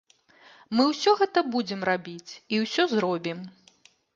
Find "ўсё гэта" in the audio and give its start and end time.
0.91-1.43